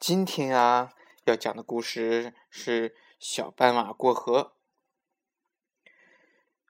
[0.00, 0.94] 今天啊，
[1.24, 4.54] 要讲的故事是小斑马过河。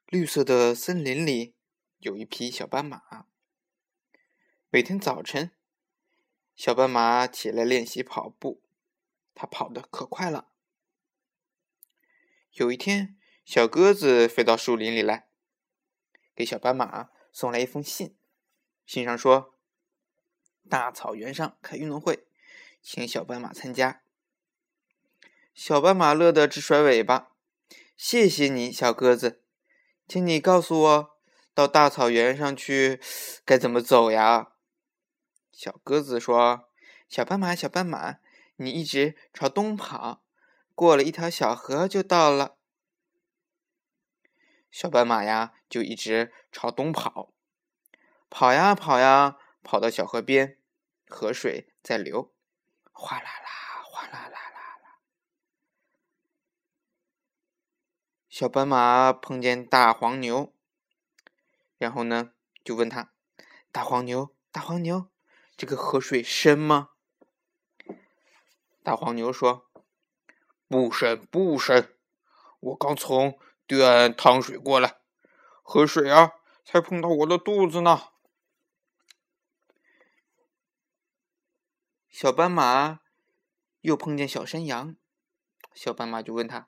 [0.07, 1.53] 绿色的森林里
[1.99, 3.27] 有一匹小斑马。
[4.71, 5.51] 每天早晨，
[6.55, 8.63] 小斑马起来练习跑步，
[9.35, 10.49] 它跑得可快了。
[12.53, 13.15] 有一天，
[13.45, 15.29] 小鸽子飞到树林里来，
[16.33, 18.17] 给小斑马送来一封信。
[18.87, 19.55] 信上说
[20.67, 22.25] ：“大草原上开运动会。”
[22.91, 24.01] 请小斑马参加，
[25.53, 27.33] 小斑马乐得直甩尾巴。
[27.95, 29.43] 谢谢你，小鸽子，
[30.07, 31.17] 请你告诉我，
[31.53, 32.99] 到大草原上去
[33.45, 34.53] 该怎么走呀？
[35.51, 36.67] 小鸽子说
[37.07, 38.17] ：“小斑马，小斑马，
[38.55, 40.23] 你一直朝东跑，
[40.73, 42.57] 过了一条小河就到了。”
[44.71, 47.31] 小斑马呀，就一直朝东跑，
[48.31, 50.57] 跑呀跑呀，跑到小河边，
[51.07, 52.33] 河水在流。
[53.01, 54.99] 哗啦啦，哗啦啦啦啦！
[58.27, 60.53] 小斑马碰见大黄牛，
[61.77, 63.13] 然后呢，就问他
[63.71, 65.09] ：“大黄牛，大黄牛，
[65.55, 66.89] 这个河水深吗？”
[68.83, 69.69] 大黄牛说
[70.67, 71.97] ：“不深，不深，
[72.59, 74.99] 我刚从对岸趟水过来，
[75.63, 76.33] 河水啊，
[76.65, 78.09] 才碰到我的肚子呢。”
[82.09, 83.01] 小斑马
[83.81, 84.95] 又碰见小山羊，
[85.73, 86.67] 小斑马就问他：“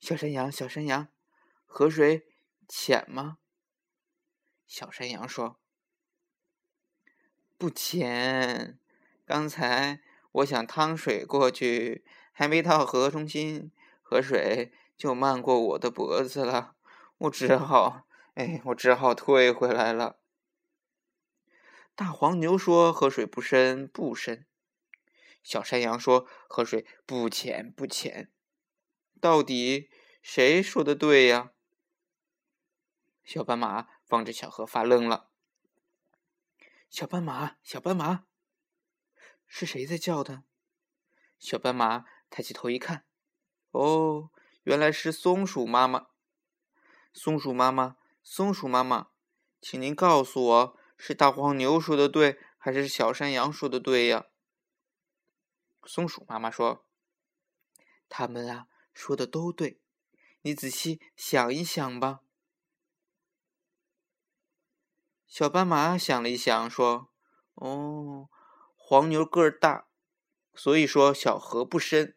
[0.00, 1.08] 小山羊，小山羊，
[1.64, 2.26] 河水
[2.66, 3.38] 浅吗？”
[4.66, 5.58] 小山羊说
[7.56, 8.78] ：“不浅。
[9.24, 10.00] 刚才
[10.32, 13.70] 我想趟水过去，还没到河中心，
[14.02, 16.74] 河水就漫过我的脖子了。
[17.18, 20.17] 我只好，哎，我只好退回来了。”
[21.98, 24.46] 大黄牛说：“河水不深，不深。”
[25.42, 28.30] 小山羊说：“河水不浅不浅，
[29.20, 29.90] 到底
[30.22, 31.50] 谁说的对呀？”
[33.26, 35.32] 小斑马望着小河发愣了。
[36.88, 38.26] 小斑马，小斑马，
[39.48, 40.44] 是谁在叫它？
[41.40, 43.06] 小斑马抬起头一看，
[43.72, 44.30] 哦，
[44.62, 46.06] 原来是松鼠妈妈。
[47.12, 49.08] 松鼠妈妈，松鼠妈妈，
[49.60, 54.26] 请您告诉我，是大黄牛说的对，还是小山羊说的对呀？
[55.84, 56.84] 松鼠妈妈说
[58.10, 59.80] ：“他们啊，说的都对，
[60.42, 62.20] 你仔细想一想吧。”
[65.26, 67.10] 小斑马想了一想，说
[67.54, 68.28] ：“哦，
[68.76, 69.88] 黄牛个儿大，
[70.54, 72.14] 所以说小河不深；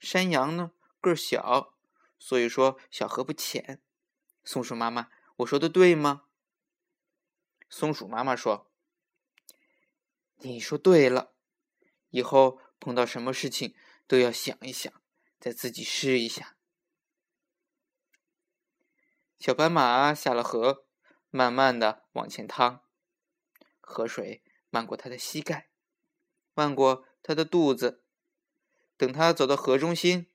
[0.00, 1.74] 山羊呢个儿小，
[2.18, 3.80] 所以说小河不浅。”
[4.44, 6.24] 松鼠妈妈，我说的对吗？
[7.68, 8.70] 松鼠妈妈说
[10.36, 11.34] ：“你说对了。”
[12.10, 13.74] 以后碰到什么事情
[14.06, 14.92] 都要想一想，
[15.38, 16.56] 再自己试一下。
[19.38, 20.86] 小斑马下了河，
[21.30, 22.82] 慢慢的往前趟，
[23.80, 25.70] 河水漫过它的膝盖，
[26.54, 28.04] 漫过它的肚子。
[28.96, 30.28] 等它走到河中心，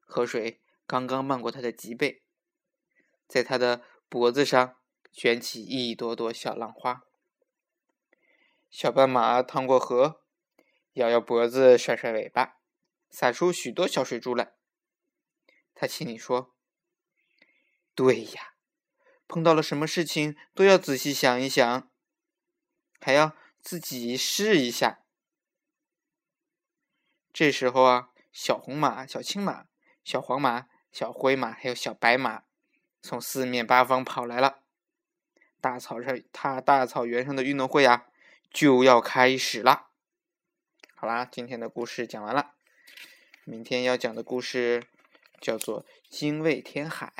[0.00, 2.22] 河水刚刚漫过它的脊背，
[3.26, 4.75] 在它的脖子上
[5.16, 7.02] 卷起一朵朵小浪花。
[8.70, 10.22] 小斑马趟过河。
[10.92, 12.58] 摇摇脖子，甩甩尾巴，
[13.10, 14.54] 洒出许多小水珠来。
[15.74, 16.54] 他心里说
[17.94, 18.54] ：“对呀，
[19.26, 21.90] 碰到了什么事情都要仔细想一想，
[22.98, 25.02] 还要自己试一下。”
[27.32, 29.66] 这时候啊，小红马、小青马、
[30.02, 32.44] 小黄马、小灰马，还有小白马，
[33.02, 34.62] 从四面八方跑来了。
[35.66, 38.06] 大草上，它大草原上的运动会啊，
[38.52, 39.88] 就要开始了。
[40.94, 42.52] 好啦，今天的故事讲完了。
[43.42, 44.84] 明天要讲的故事
[45.40, 47.12] 叫做《精卫填海》。